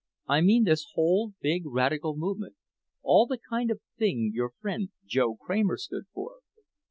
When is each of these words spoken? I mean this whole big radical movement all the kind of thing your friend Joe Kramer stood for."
I 0.27 0.41
mean 0.41 0.63
this 0.63 0.87
whole 0.95 1.35
big 1.41 1.61
radical 1.67 2.15
movement 2.17 2.55
all 3.03 3.27
the 3.27 3.37
kind 3.37 3.69
of 3.69 3.81
thing 3.99 4.31
your 4.33 4.49
friend 4.59 4.89
Joe 5.05 5.35
Kramer 5.35 5.77
stood 5.77 6.05
for." 6.11 6.37